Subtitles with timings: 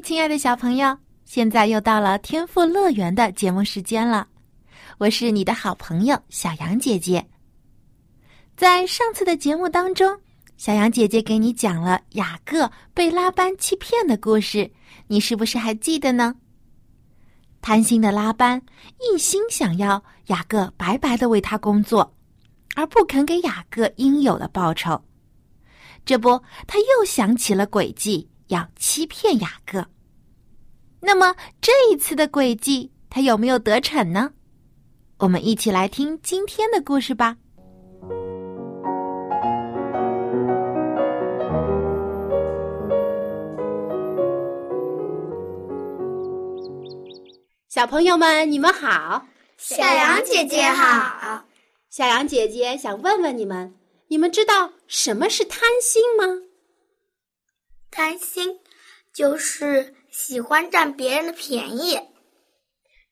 [0.00, 4.26] 亲爱的小朋友，现在又到了天赋乐园的节目时间了。
[4.98, 7.24] 我是你的好朋友小杨姐姐。
[8.56, 10.18] 在上次的节目当中，
[10.56, 14.70] 小杨姐姐给你讲了雅各被拉班欺骗的故事，
[15.06, 16.34] 你是不是还记得呢？
[17.60, 18.60] 贪心的拉班
[19.00, 22.14] 一心想要雅各白白的为他工作，
[22.74, 25.00] 而不肯给雅各应有的报酬。
[26.06, 28.26] 这不，他又想起了诡计。
[28.50, 29.86] 要欺骗雅各，
[31.00, 34.32] 那么这一次的诡计他有没有得逞呢？
[35.18, 37.36] 我们一起来听今天的故事吧。
[47.68, 51.44] 小朋友们，你们好，小羊姐姐好。
[51.88, 53.72] 小羊姐姐想问问你们：
[54.08, 56.49] 你们知道什么是贪心吗？
[57.90, 58.60] 贪心
[59.12, 61.98] 就是喜欢占别人的便宜，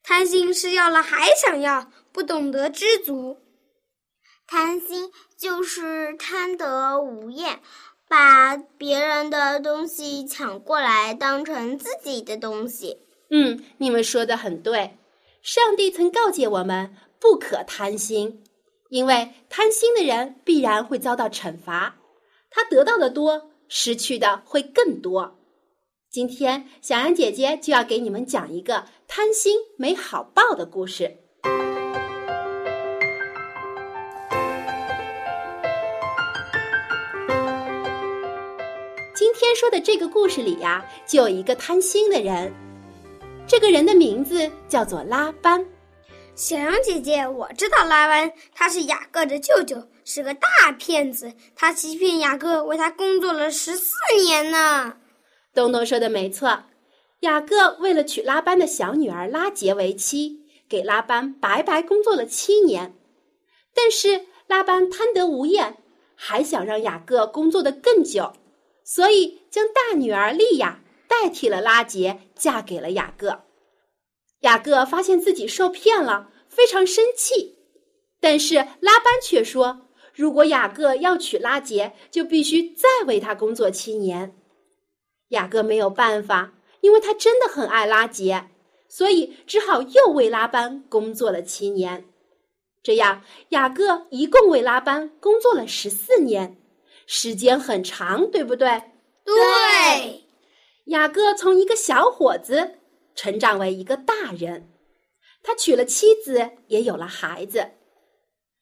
[0.01, 3.37] 贪心是要了还想要，不懂得知足。
[4.47, 7.59] 贪心就是贪得无厌，
[8.07, 12.97] 把别人的东西抢过来当成自己的东西。
[13.29, 14.97] 嗯，你们说的很对。
[15.41, 18.43] 上帝曾告诫我们不可贪心，
[18.89, 21.97] 因为贪心的人必然会遭到惩罚。
[22.49, 23.51] 他得到的多。
[23.69, 25.39] 失去的会更多。
[26.09, 31.17] 今天，小羊姐姐就要给你们讲一个贪心没好报的故事。
[39.15, 42.51] 今天说的这个故事里呀，就有一个贪心的人，
[43.45, 45.63] 这个人的名字叫做拉班。
[46.33, 51.33] 小羊姐姐，我知道拉班，他是雅各的舅舅，是个大骗子。
[51.55, 53.93] 他欺骗雅各，为他工作了十四
[54.25, 54.97] 年呢。
[55.53, 56.63] 东东说的没错，
[57.19, 62.95] 雅各为了娶拉班的小女儿拉杰为妻，给拉班白白工作了七年。
[63.75, 65.77] 但是拉班贪得无厌，
[66.15, 68.33] 还想让雅各工作的更久，
[68.83, 73.43] 所以将大女儿利亚代替了拉杰，嫁给了雅各。
[74.39, 77.59] 雅各发现自己受骗了，非常生气。
[78.19, 79.87] 但是拉班却说
[80.19, 84.35] ：“如果雅各要娶拉杰，就必须再为他工作七年。”
[85.31, 88.49] 雅各没有办法，因为他真的很爱拉杰，
[88.89, 92.03] 所以只好又为拉班工作了七年。
[92.83, 96.57] 这样，雅各一共为拉班工作了十四年，
[97.07, 98.83] 时间很长，对不对？
[99.23, 100.25] 对。
[100.87, 102.75] 雅各从一个小伙子。
[103.15, 104.69] 成长为一个大人，
[105.43, 107.69] 他娶了妻子，也有了孩子。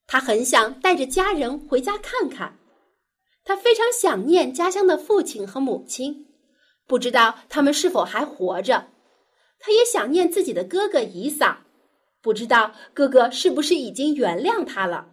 [0.08, 2.58] 他很想带着家人回家看看，
[3.44, 6.26] 他非常想念家乡的父亲和母亲，
[6.88, 8.88] 不知道他们是否还活着。
[9.60, 11.66] 他也想念自己的哥哥以撒，
[12.22, 15.10] 不知道哥哥是不是已经原谅他了。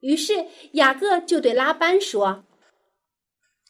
[0.00, 2.44] 于是雅各就对拉班说：“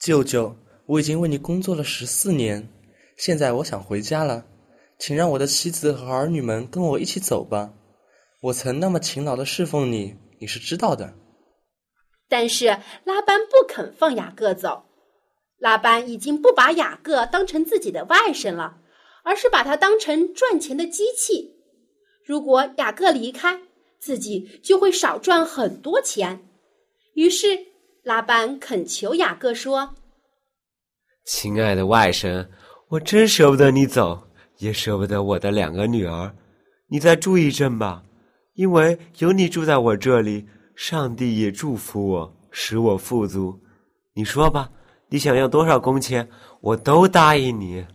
[0.00, 2.68] 舅舅，我已经为你工作了十四年，
[3.16, 4.46] 现在我想回家了。”
[4.98, 7.74] 请让我的妻子和儿女们跟我一起走吧，
[8.40, 11.14] 我曾那么勤劳的侍奉你，你是知道的。
[12.28, 12.66] 但是
[13.04, 14.84] 拉班不肯放雅各走，
[15.58, 18.78] 拉班已经不把雅各当成自己的外甥了，
[19.22, 21.56] 而是把他当成赚钱的机器。
[22.25, 23.61] 如果雅各离开，
[23.99, 26.49] 自己就会少赚很多钱。
[27.14, 27.58] 于是
[28.02, 29.94] 拉班恳求雅各说
[31.25, 32.49] ：“亲爱的外甥，
[32.88, 34.22] 我真舍不得你走。”
[34.58, 36.34] 也舍不得我的两个女儿，
[36.88, 38.02] 你再住一阵吧，
[38.56, 43.61] 因为有你住在我这里，上帝也祝福我，使我富足。
[44.14, 44.70] 你说吧，
[45.11, 46.26] 你想要多少工钱，
[46.62, 47.87] 我都答应你。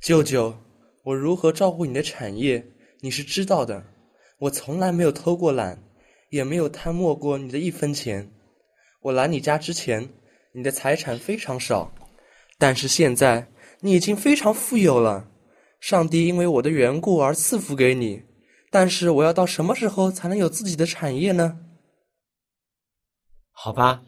[0.00, 0.56] 舅舅，
[1.04, 2.64] 我如何照顾你的产业，
[3.00, 3.84] 你是知道的。
[4.38, 5.82] 我从来没有偷过懒，
[6.30, 8.30] 也没有贪没过你的一分钱。
[9.02, 10.08] 我来你家之前，
[10.52, 11.92] 你的财产非常少，
[12.56, 13.48] 但是现在
[13.80, 15.28] 你已经非常富有了。
[15.80, 18.22] 上帝因为我的缘故而赐福给你，
[18.70, 21.58] 但是我要到什么时候才能有自己的产业呢？
[23.50, 24.02] 好吧，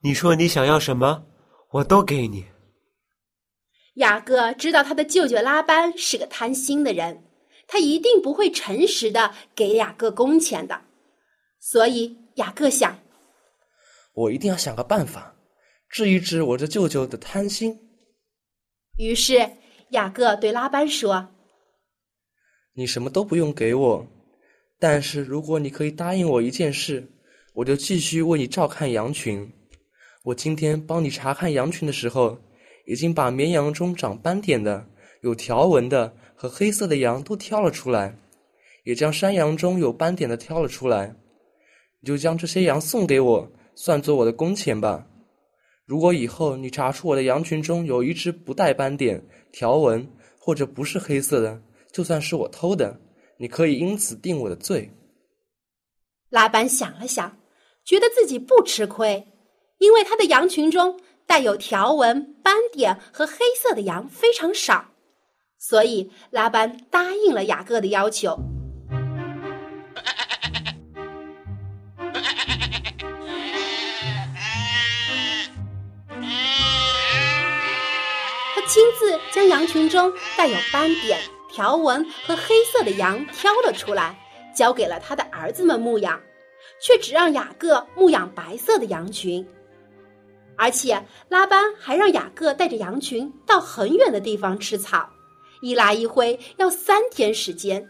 [0.00, 1.26] 你说你想要什么，
[1.70, 2.46] 我都给你。
[3.96, 7.24] 雅各知道他的舅舅拉班是个贪心的人，
[7.66, 10.80] 他一定不会诚实的给雅各工钱的，
[11.60, 12.98] 所以雅各想，
[14.12, 15.36] 我一定要想个办法，
[15.88, 17.78] 治一治我这舅舅的贪心。
[18.98, 19.50] 于是
[19.90, 21.28] 雅各对拉班说
[22.76, 24.06] ：“你什么都不用给我，
[24.78, 27.04] 但是如果你可以答应我一件事，
[27.54, 29.50] 我就继续为你照看羊群。
[30.22, 32.38] 我今天帮你查看羊群的时候。”
[32.88, 34.86] 已经把绵羊中长斑点的、
[35.20, 38.16] 有条纹的和黑色的羊都挑了出来，
[38.84, 41.12] 也将山羊中有斑点的挑了出来。
[41.98, 45.04] 你就将这些羊送给我，算作我的工钱吧。
[45.84, 49.20] 如果以后你查出我的羊群中有一只不带斑点、
[49.50, 50.06] 条纹
[50.38, 51.60] 或者不是黑色的，
[51.96, 53.00] 就算是我偷的，
[53.38, 54.92] 你可以因此定我的罪。
[56.28, 57.38] 拉班想了想，
[57.86, 59.26] 觉得自己不吃亏，
[59.78, 61.00] 因为他的羊群中。
[61.28, 64.92] 带有条纹、斑点和黑色的羊非常少，
[65.58, 68.38] 所以拉班答应了雅各的要求。
[78.54, 81.18] 他亲自将羊群中带有斑点、
[81.56, 84.14] 条纹和黑色的羊挑了出来，
[84.54, 86.20] 交给了他的儿子们牧养，
[86.82, 89.42] 却只让雅各牧养白色的羊群。
[90.54, 95.08] 而且拉班还让雅各带着羊群到很远的地方吃草，
[95.62, 97.88] 一来一回要三天时间，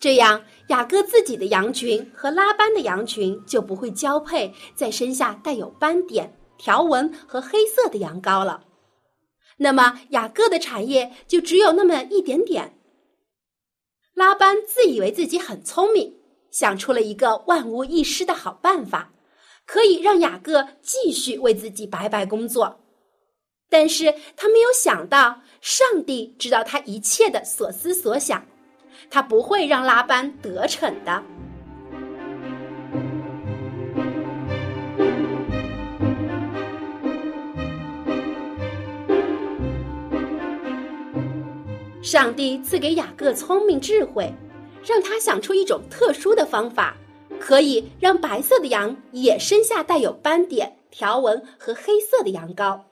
[0.00, 8.62] 这样雅各自己的羊群和拉班的羊群就不会交配，再生下带有斑点、条纹和黑色的羊羔了。
[9.58, 12.72] 那么雅各的产业就只有那么一点点。
[14.16, 16.16] 拉班自以为自己很聪明，
[16.50, 19.12] 想出了一个万无一失的好办法。
[19.66, 22.80] 可以让雅各继续为自己白白工作，
[23.68, 28.46] 但是他没有想到，上帝知道他一切的所思所想，
[29.10, 31.22] 他不会让拉班得逞的。
[42.06, 44.32] 上帝赐给雅各聪明智慧，
[44.84, 46.96] 让他想出一种特殊的方法。
[47.40, 52.82] 可以让白色的羊也生下带有斑点、条纹和黑色的羊羔，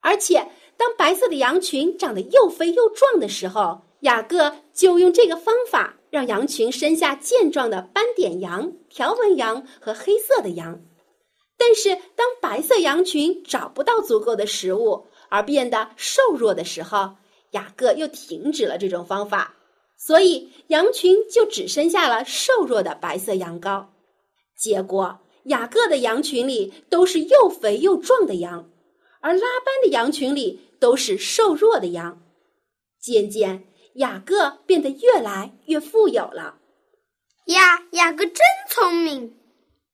[0.00, 0.46] 而且
[0.76, 10.80] 当白色的羊群长得又肥又壮的时候，雅各就用这个方法让羊群生下健壮的斑点羊、条纹羊和黑色的羊。
[11.58, 17.16] 但是，当白色羊群找不到足够的食物而变得瘦弱的时候，
[17.56, 19.54] 雅各又停止了这种方法。
[19.98, 23.86] 所以羊群就只剩下了瘦弱的白色羊羔，
[24.54, 28.68] 结果雅各的羊群里都是又肥又壮的羊，
[29.20, 32.20] 而拉班的羊群里都是瘦弱的羊。
[33.00, 33.64] 渐渐，
[33.94, 36.58] 雅各变得越来越富有了。
[37.46, 38.36] 呀，雅各真
[38.68, 39.34] 聪明！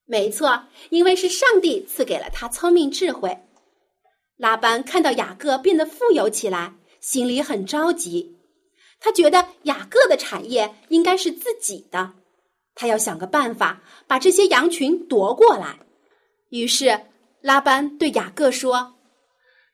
[0.05, 3.39] 没错，因为是上帝赐给了他聪明智慧。
[4.35, 8.39] 拉班看到雅各变得富有起来，心里很着急。
[8.99, 12.13] 他觉得雅各的产业应该是自己的，
[12.73, 15.77] 他要想个办法把这些羊群夺过来。
[16.49, 16.97] 于是
[17.41, 18.95] 拉班对雅各说：“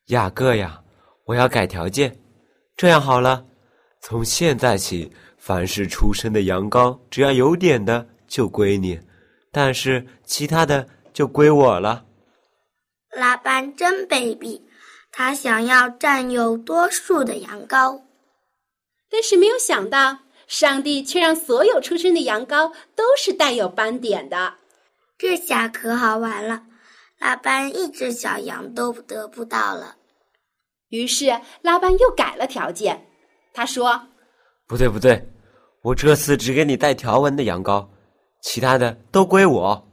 [0.09, 0.81] 雅各呀，
[1.25, 2.19] 我要改条件，
[2.75, 3.45] 这样好了，
[4.01, 8.99] 从现在起，凡是出生的羊羔，只要有点的就归你，
[9.51, 12.03] 但是其他的就归我了。”
[13.15, 14.59] 拉班真卑鄙，
[15.11, 18.01] 他想要占有多数的羊羔。
[19.09, 24.55] 但是没有想到，上帝却让所有出生的羊羔都是带有斑点的。
[25.17, 26.63] 这下可好玩了，
[27.17, 29.95] 拉班一只小羊都得不到了。
[30.89, 33.05] 于是拉班又改了条件，
[33.53, 34.07] 他说
[34.65, 35.27] ：“不对，不对，
[35.81, 37.87] 我这次只给你带条纹的羊羔，
[38.41, 39.88] 其他的都归我。”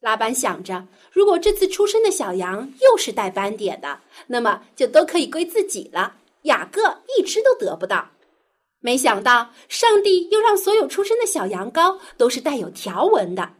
[0.00, 6.16] 拉班想着，如果这次出生的小羊又是带斑点的，那么就都可以归自己了。
[6.42, 8.08] 雅各一只都得不到，
[8.80, 13.56] 没想到上帝又让所有出生的小羊羔都是带有条纹的。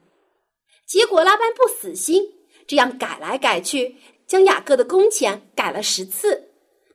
[0.86, 2.22] 结果拉班不死心，
[2.66, 6.48] 这样改来改去，将雅各的工钱改了十次，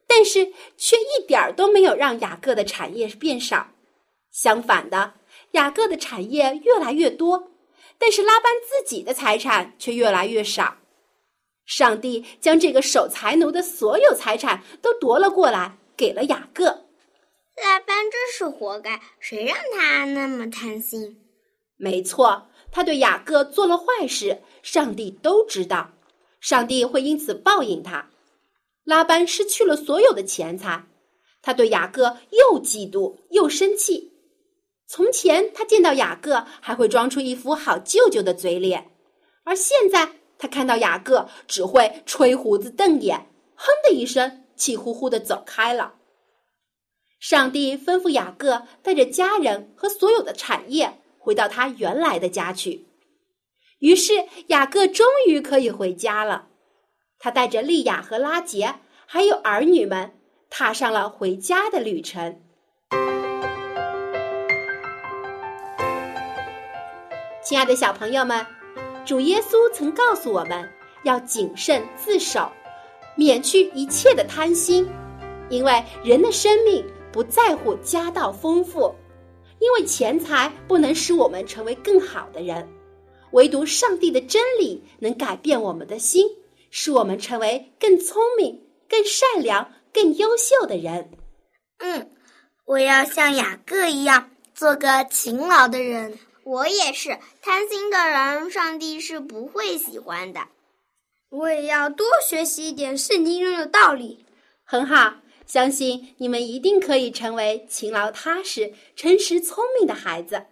[0.07, 3.67] 但是却一点儿都没有让雅各的产业变少。
[4.31, 5.13] 相反的，
[5.51, 7.51] 雅各的产业越来越多，
[7.97, 10.77] 但是拉班自己的财产却越来越少。
[11.65, 16.65] 上帝将这个守财奴的所有财产都夺了过来，给了雅各。
[17.63, 21.17] 拉班真是活该，谁让他那么贪心？
[21.77, 25.91] 没错，他对雅各做了坏事，上帝都知道，
[26.39, 28.09] 上帝会因此报应他。
[28.83, 30.85] 拉班失去了所有的钱财，
[31.41, 34.14] 他对雅各又嫉妒又生气。
[34.87, 38.91] 从前他见到雅各还会装出一副好舅舅的嘴脸，
[39.43, 45.95] 而现在他看到雅各只会吹胡子瞪眼，哼的一声，气呼呼的走开了。
[47.19, 52.85] 上帝吩咐雅各带着家人和所有的产业回到他原来的家去。
[53.79, 54.13] 于是
[54.47, 56.49] 雅各终于可以回家了。
[57.17, 58.75] 他带着利亚和拉杰
[59.07, 60.13] 还有儿女们，
[60.49, 62.44] 踏上了回家的旅程。
[67.45, 68.43] 亲爱的小朋友们，
[69.05, 70.67] 主耶稣曾告诉我们
[71.03, 72.51] 要谨慎自守，
[73.15, 74.89] 免去一切的贪心，
[75.49, 78.91] 因为人的生命不在乎家道丰富，
[79.59, 82.67] 因为钱财不能使我们成为更好的人，
[83.29, 86.27] 唯独上帝的真理能改变我们的心，
[86.71, 88.59] 使我们成为更聪明、
[88.89, 91.11] 更善良、更优秀的人。
[91.77, 92.09] 嗯，
[92.65, 96.17] 我要像雅各一样，做个勤劳的人。
[96.45, 100.41] 我也是，贪心的人，上帝是不会喜欢的。
[101.29, 104.27] 我也要多学习一点圣经中的道理。
[104.63, 105.15] 很好，
[105.47, 110.45] 相信你们一定可以成为勤劳踏实、诚实聪明的孩子。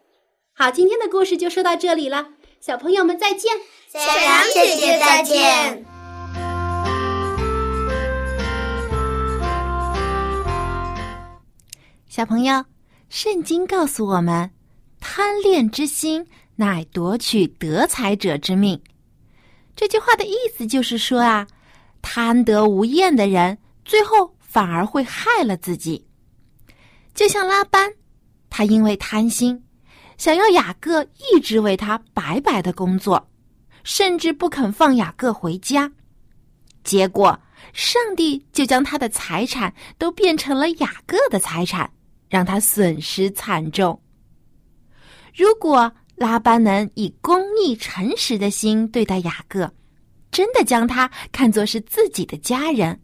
[0.55, 3.55] 好，今天的故事就说到这里了，小朋友们再见。
[3.87, 5.85] 小羊姐姐再见。
[12.07, 12.65] 小朋友，
[13.09, 14.49] 圣经告诉我们。
[15.05, 18.81] 贪恋之心，乃夺取得财者之命。
[19.75, 21.45] 这句话的意思就是说啊，
[22.01, 26.07] 贪得无厌的人，最后反而会害了自己。
[27.13, 27.91] 就像拉班，
[28.49, 29.61] 他因为贪心，
[30.17, 33.29] 想要雅各一直为他白白的工作，
[33.83, 35.91] 甚至不肯放雅各回家。
[36.85, 37.37] 结果，
[37.73, 41.91] 上帝就将他的财产都变成了雅各的财产，
[42.29, 43.99] 让他损失惨重。
[45.33, 49.71] 如果拉班能以公义、诚实的心对待雅各，
[50.31, 52.99] 真的将他看作是自己的家人，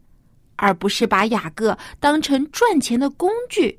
[0.56, 3.76] 而不是把雅各当成赚钱的工具，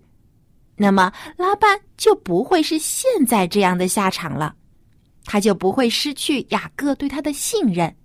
[0.75, 4.53] 那么拉班就不会是现在这样的下场了，
[5.23, 7.95] 他就不会失去雅各对他的信任，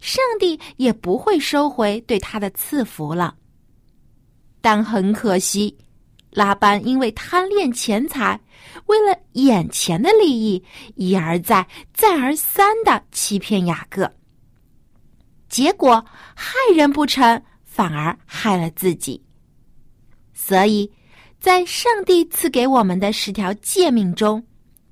[0.00, 3.34] 上帝也不会收回对他的赐福了。
[4.62, 5.76] 但很可惜。
[6.32, 8.40] 拉班因为贪恋钱财，
[8.86, 10.64] 为了眼前的利益，
[10.96, 14.10] 一而再、再而三的欺骗雅各。
[15.48, 16.02] 结果
[16.34, 19.22] 害人不成，反而害了自己。
[20.32, 20.90] 所以，
[21.38, 24.42] 在上帝赐给我们的十条诫命中，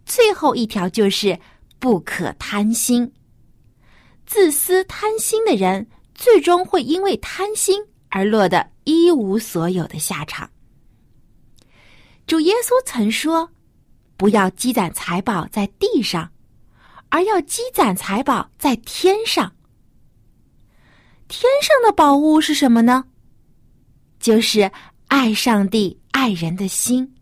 [0.04, 1.38] 最后一条就是
[1.78, 3.10] 不可贪心。
[4.26, 10.48] 自私贪心的人，最终会因为贪心而落得一无所有的下场。
[12.30, 13.50] 主耶稣曾说
[14.16, 16.30] ：“不要积攒财宝在地上，
[17.08, 19.52] 而要积攒财宝在天上。
[21.26, 23.04] 天上的宝物是什么呢？
[24.20, 24.70] 就是
[25.08, 27.12] 爱上帝、爱人的心。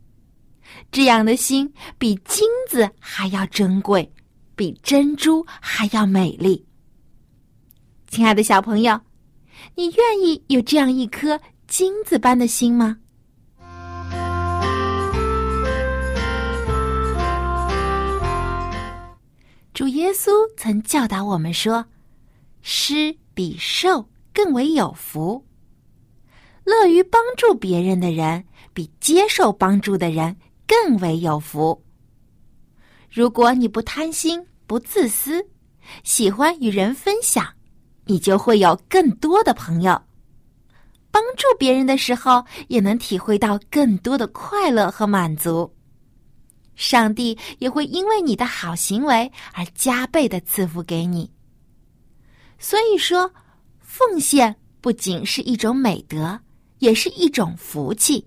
[0.93, 4.13] 这样的心比金子还要珍贵，
[4.55, 6.63] 比珍珠还要美丽。
[8.09, 9.01] 亲爱的小朋友，
[9.75, 12.99] 你愿意有这样一颗金子般的心吗？”
[19.79, 21.87] 主耶稣曾教导我们说
[22.63, 25.47] ：“施比受更为有福。
[26.65, 28.45] 乐于帮助别人的人，
[28.75, 30.35] 比接受帮助的人
[30.67, 31.81] 更为有福。
[33.09, 35.47] 如果你不贪心、不自私，
[36.03, 37.47] 喜欢与人分享，
[38.07, 40.03] 你就会有更多的朋友。
[41.13, 45.73] 帮助别人的时候，也能体会到更多的快乐和满足。”
[46.79, 51.29] 上帝也会因为你的好行为而加倍的赐福给你。
[52.59, 53.31] 所以说，
[53.81, 56.41] 奉献不仅是一种美德，
[56.79, 58.25] 也是一种福气。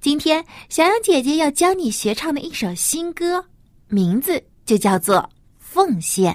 [0.00, 3.44] 今天，小杨姐姐要教你学唱的一首新歌，
[3.88, 5.16] 名字就叫做
[5.58, 6.32] 《奉献》。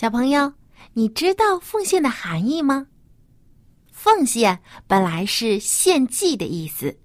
[0.00, 0.52] 小朋友，
[0.92, 2.86] 你知道奉献的含义吗？
[3.90, 6.96] 奉献本来是献祭的意思，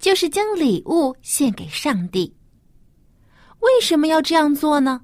[0.00, 2.34] 就是将礼物献给上帝。
[3.60, 5.00] 为什么要这样做呢？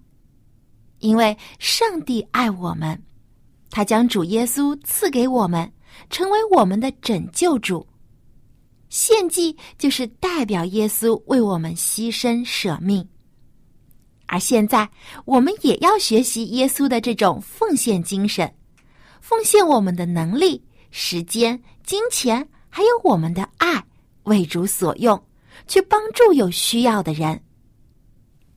[0.99, 3.01] 因为上帝爱我们，
[3.71, 5.73] 他将主耶稣赐给我们，
[6.11, 7.87] 成为我们的拯救主。
[8.89, 13.09] 献祭就是代表耶稣为我们牺牲舍命。
[14.33, 14.89] 而现在，
[15.25, 18.55] 我们也要学习耶稣的这种奉献精神，
[19.21, 23.85] 奉献我们的能力、时间、金钱，还有我们的爱，
[24.23, 25.21] 为主所用，
[25.67, 27.43] 去帮助有需要的人。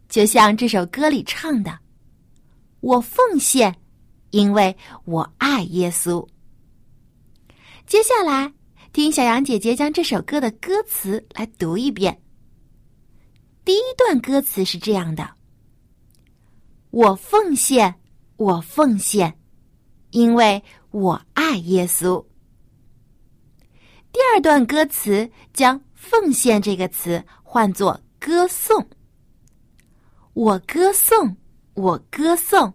[0.07, 1.75] 就像这首歌里唱的
[2.79, 3.75] ：“我奉献，
[4.29, 6.23] 因为我爱耶稣。”
[7.87, 8.53] 接下来，
[8.91, 12.15] 听小杨姐姐将这首歌的歌词来读一遍。
[13.65, 15.27] 第一段歌词是这样的。
[16.93, 17.95] 我奉献，
[18.37, 19.35] 我奉献，
[20.11, 22.23] 因为我爱耶稣。
[24.11, 28.87] 第二段歌词将“奉献”这个词换作“歌颂”。
[30.33, 31.35] 我歌颂，
[31.73, 32.71] 我歌颂，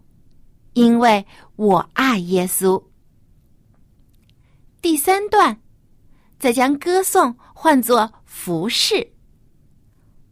[0.73, 2.83] 因为我爱耶稣。
[4.81, 5.61] 第三段
[6.37, 9.13] 再将“歌颂”换作“服侍”。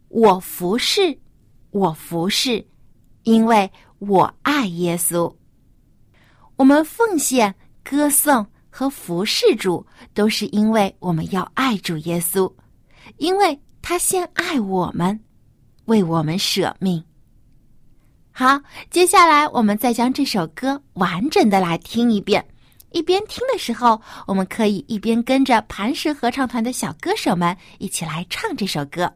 [0.08, 1.18] 我服侍，
[1.70, 2.68] 我服侍。
[3.28, 5.30] 因为我爱耶稣，
[6.56, 7.54] 我们奉献、
[7.84, 12.50] 歌颂和服侍主，都是因为我们要爱主耶稣，
[13.18, 15.20] 因为他先爱我们，
[15.84, 17.04] 为我们舍命。
[18.32, 22.42] 好，接下来我们再将这首歌完整的来听一遍。
[22.92, 29.12] 一边听的时候，我们可以一边跟着磐石合唱团的小歌手们一起来唱这首歌。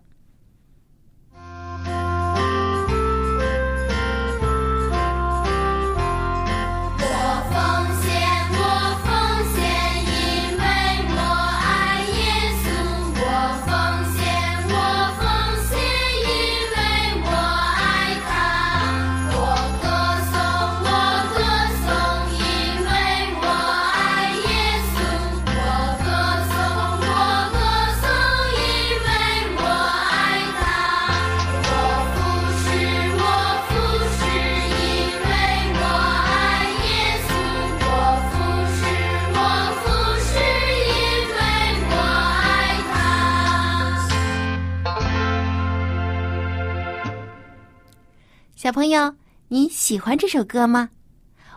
[48.62, 49.12] 小朋友，
[49.48, 50.88] 你喜欢这首歌吗？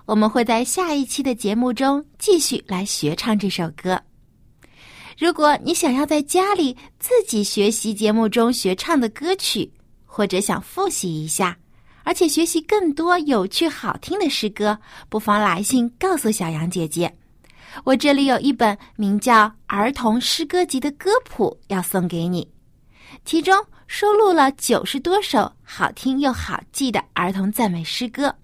[0.07, 4.01] 我们会在下一期的节目中继续来学唱这首歌。
[5.15, 9.71] 如果你想要在家里自己学习节目中学唱的歌曲，
[10.03, 11.55] 或者想复习一下，
[12.03, 17.15] 而且学习更多有趣好听的诗歌，不妨来信告诉小杨姐姐。
[17.83, 22.51] 我这里有一本名叫《儿童诗歌集》的歌谱要送给你，
[23.23, 23.55] 其中。
[23.87, 28.35] 收录了九十多首好听又好记的儿童赞美诗歌，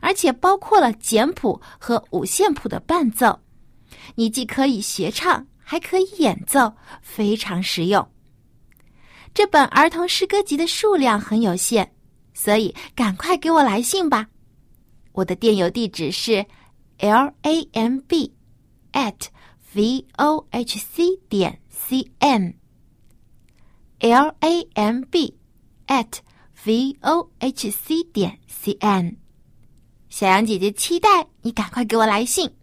[0.00, 3.38] 而且包括了简谱和五线谱的伴奏。
[4.14, 6.72] 你既可以学唱，还可以演奏，
[7.02, 8.06] 非常实用。
[9.34, 11.88] 这本儿童诗歌集的数量很有限，
[12.32, 14.26] 所以赶快给我来信吧。
[15.12, 16.44] 我的电邮地址是
[16.98, 18.34] l a m b
[18.92, 19.26] at
[19.74, 22.54] v o h c 点 c n。
[24.00, 25.34] L a m b
[25.86, 26.20] at
[26.64, 29.16] v o h c 点 c n，
[30.08, 32.57] 小羊姐姐期待你赶快给我来信。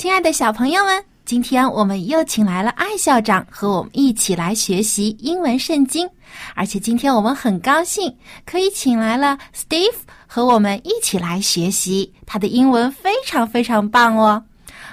[0.00, 6.08] 亲爱的小朋友们，今天我们又请来了艾校长和我们一起来学习英文圣经，
[6.54, 9.94] 而且今天我们很高兴可以请来了 Steve
[10.26, 14.44] 和我们一起来学习，他的英文非常非常棒哦。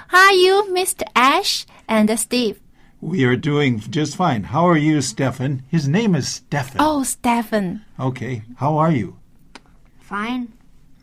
[0.08, 1.06] How are you, Mr.
[1.14, 2.56] Ash and Steve?
[3.00, 4.44] We are doing just fine.
[4.44, 5.60] How are you, Stefan?
[5.70, 6.78] His name is Stefan.
[6.78, 7.80] Oh, Stefan.
[7.98, 8.42] Okay.
[8.56, 9.16] How are you?
[10.00, 10.48] Fine.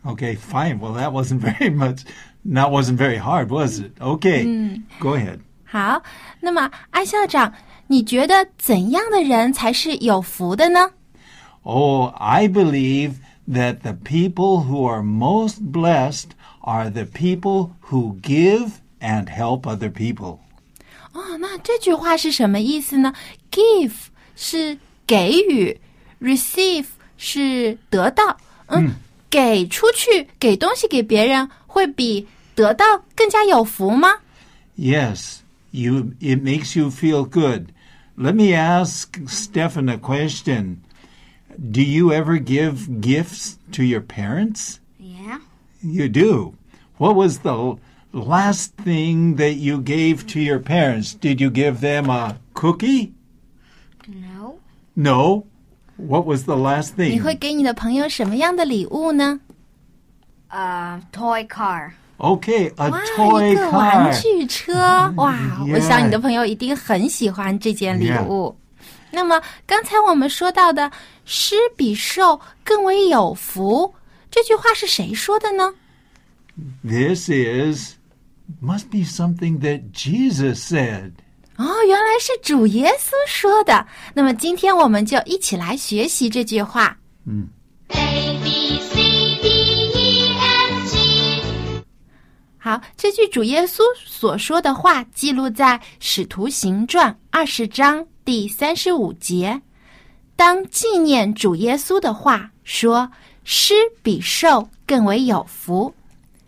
[0.04, 0.80] Okay, fine.
[0.80, 2.04] Well, that wasn't very much.
[2.46, 3.92] That wasn't very hard, was it?
[4.00, 5.38] Okay, go ahead.
[5.64, 6.02] 好，
[6.40, 7.52] 那么艾校长，
[7.86, 10.90] 你觉得怎样的人才是有福的呢？
[11.62, 13.14] Oh, I believe
[13.48, 16.30] that the people who are most blessed
[16.60, 20.38] are the people who give and help other people.
[21.12, 23.12] 哦，那这句话是什么意思呢？
[23.50, 23.92] Give
[24.34, 25.80] 是给予，
[26.20, 28.36] receive 是得到。
[28.66, 28.92] 嗯，
[29.30, 34.18] 给出去，给东西给别人，会比 得到更加有福吗？
[34.78, 35.38] Yes,
[35.70, 36.12] you.
[36.20, 37.66] It makes you feel good.
[38.16, 40.78] Let me ask Stefan a question.
[41.58, 44.78] Do you ever give gifts to your parents?
[44.98, 45.40] Yeah.
[45.82, 46.54] You do.
[46.98, 47.76] What was the
[48.12, 51.14] last thing that you gave to your parents?
[51.14, 53.12] Did you give them a cookie?
[54.06, 54.58] No.
[54.94, 55.44] No.
[55.96, 57.22] What was the last 你 thing?
[57.22, 59.40] 会给你的朋友什么样的礼物呢？
[60.50, 61.92] Uh, toy car.
[62.17, 64.21] Okay, a 哇，toy 一个玩 car.
[64.21, 64.73] 具车！
[65.17, 65.37] 哇，
[65.71, 68.57] 我想你的朋友一定很喜欢这件礼物。
[69.11, 70.91] 那么刚才我们说到的
[71.25, 73.93] “施比受更为有福”
[74.31, 75.73] 这句话是谁说的呢
[76.83, 77.93] ？This is
[78.61, 81.11] must be something that Jesus said.
[81.57, 83.85] 哦，原来是主耶稣说的。
[84.13, 86.97] 那么今天我们就一起来学习这句话。
[87.89, 88.36] A
[92.66, 99.60] 好，这句主耶稣所说的话记录在《使徒行传》二十章第三十五节。
[100.36, 103.10] 当纪念主耶稣的话，说“
[103.44, 105.92] 施比受更为有福”。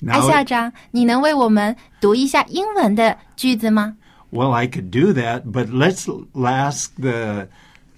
[0.07, 3.97] 艾 Now, 校长，你能为我们读一下英文的句子吗？
[4.31, 7.49] well, I could do that, but let's ask the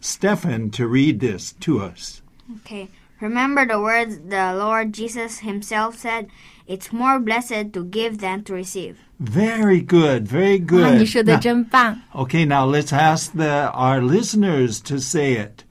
[0.00, 2.20] Stefan to read this to us.
[2.64, 2.88] Okay.
[3.18, 6.26] Remember the words the Lord Jesus himself said,
[6.70, 8.96] It's more blessed to give than to receive.
[9.20, 11.06] Very good, very 哇，你 good.
[11.06, 12.00] 说的 Now- 真棒！
[12.12, 15.64] Okay, now let's ask the our listeners to say it.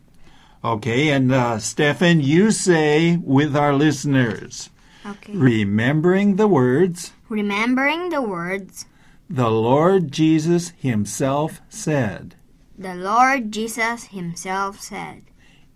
[0.64, 4.70] Okay, and uh, Stefan, you say with our listeners,
[5.06, 5.34] Okay.
[5.36, 8.86] remembering the words Remembering the words
[9.30, 12.36] the Lord Jesus Himself said.
[12.78, 15.22] the Lord Jesus himself said,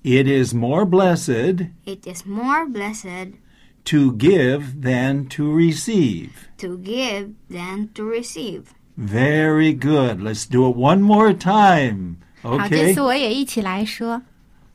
[0.04, 3.38] It is more blessed It is more blessed
[3.87, 6.49] to give than to receive.
[6.59, 8.73] To give than to receive.
[8.97, 10.23] Very good.
[10.23, 12.23] Let's do it one more time.
[12.45, 12.95] Okay.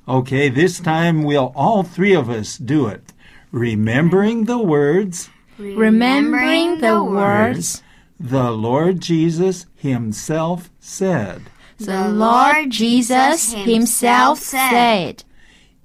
[0.08, 3.14] Okay, this time we'll all three of us do it.
[3.52, 5.30] Remembering the words.
[5.58, 7.84] Remembering the words.
[8.20, 11.44] The Lord Jesus Himself said.
[11.78, 15.24] The Lord Jesus Himself said.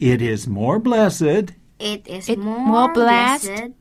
[0.01, 1.53] It is more blessed.
[1.80, 3.72] It is It more, more blessed blessed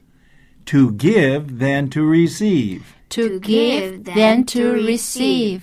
[0.67, 2.83] to give than to receive.
[3.11, 5.61] To To give give than than to to receive。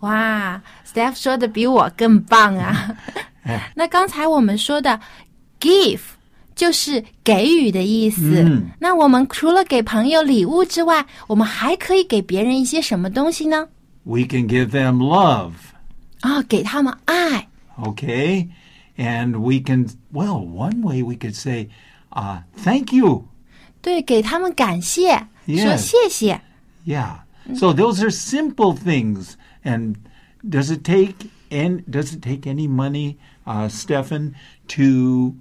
[0.00, 2.96] 哇，Steph 说的比我更棒啊！
[3.74, 5.00] 那刚才我们说的
[5.60, 6.00] give
[6.54, 8.42] 就是给予的意思。
[8.42, 13.68] 嗯那我们除了给朋友礼物之外，我们还可以给别人一些什么东西呢？
[14.02, 15.52] We can give them love.
[16.20, 17.48] 啊、给他们爱。
[17.78, 18.48] Okay?
[19.00, 21.68] And we can, well, one way we could say,
[22.12, 23.28] uh, thank you.
[23.82, 26.40] 对，给他们感谢 Yes 说谢谢。
[26.84, 27.18] Yeah.
[27.54, 29.34] So those are simple things.
[29.62, 29.96] And
[30.42, 34.34] does it take and does it take any money, uh, Stefan,
[34.68, 35.34] to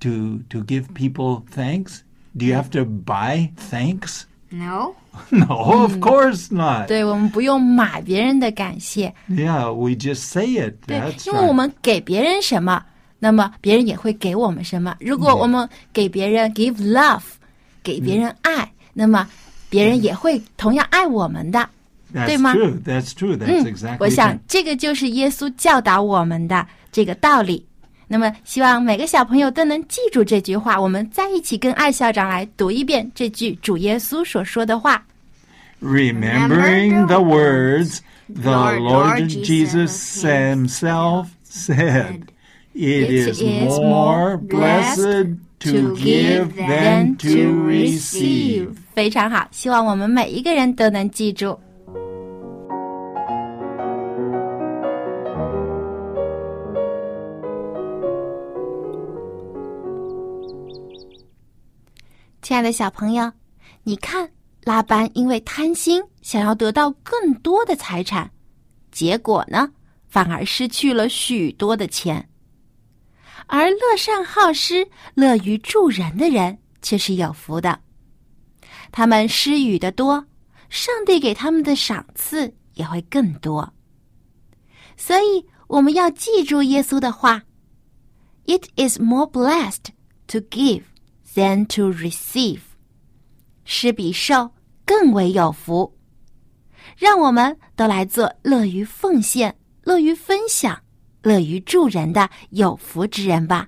[0.00, 2.02] to to give people thanks?
[2.34, 4.26] Do you have to buy thanks?
[4.50, 4.96] No?
[5.30, 6.86] No, of course not.
[6.86, 10.76] 对，我们不用买别人的感谢， Yeah, we just say it.
[10.86, 11.52] 对 That's，因为我 right.
[11.52, 12.84] 们给别人什么，
[13.19, 14.95] 那么别人也会给我们什么？
[14.99, 17.21] 如果我们给别人 give love，
[17.81, 19.27] 给别人爱，那么
[19.69, 21.67] 别人也会同样爱我们的，
[22.13, 22.83] 对吗？That's true.
[22.83, 23.37] That's true.
[23.37, 23.95] That's exactly.
[23.95, 27.65] 嗯，我想这个就是耶稣教导我们的这个道理。
[28.07, 30.79] 那么希望每个小朋友都能记住这句话。
[30.79, 35.03] 我们再一起跟艾校长来读一遍这句主耶稣所说的话。
[35.81, 42.21] Remembering the words the Lord Jesus Himself said.
[42.77, 48.75] It is more blessed to give than to receive.
[48.93, 51.57] 非常好，希望我们每一个人都能记住。
[62.41, 63.31] 亲爱的小朋友，
[63.83, 64.29] 你看，
[64.65, 68.29] 拉班因为贪心，想要得到更多的财产，
[68.91, 69.71] 结果呢，
[70.09, 72.27] 反而失去了许多的钱。
[73.47, 77.79] 而乐善好施、乐于助人的人，却是有福的。
[78.91, 80.25] 他们施予的多，
[80.69, 83.73] 上帝给他们的赏赐也会更多。
[84.97, 87.43] 所以我们要记住耶稣的话
[88.45, 89.87] ：“It is more blessed
[90.27, 90.83] to give
[91.33, 92.59] than to receive。”
[93.65, 94.51] 施比受
[94.85, 95.97] 更为有福。
[96.97, 100.81] 让我们都来做乐于奉献、乐于分享、
[101.25, 103.67] 乐于助人的有福之人吧。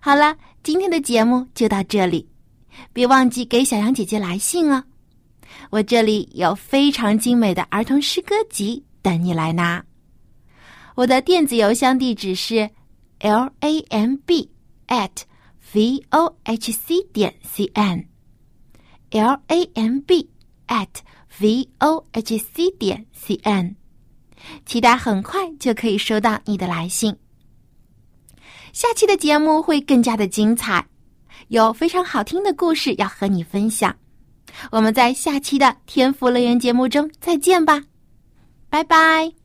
[0.00, 2.28] 好了，今天的节目就到这里，
[2.92, 4.82] 别忘记给小杨姐姐来信哦。
[5.70, 9.84] 我这里有非常精美的儿童诗歌集等你来拿。
[10.96, 12.68] 我的电子邮箱地址是
[13.20, 14.50] l a m b
[14.88, 15.22] at
[15.72, 18.04] v o h c 点 c n
[19.10, 20.28] l a m b
[20.66, 20.88] at
[21.38, 23.76] v o h c 点 c n，
[24.66, 27.16] 期待很快就可以收到你的来信。
[28.72, 30.84] 下期的节目会更加的精彩，
[31.48, 33.94] 有非常好听的故事要和你分享。
[34.70, 37.82] 我们在下期的天赋乐园节目中再见吧，
[38.68, 39.43] 拜拜。